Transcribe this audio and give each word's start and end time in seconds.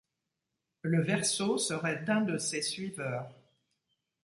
Le 0.81 1.03
verso 1.03 1.59
serait 1.59 2.01
d'un 2.01 2.21
de 2.21 2.39
ses 2.39 2.63
suiveurs. 2.63 3.29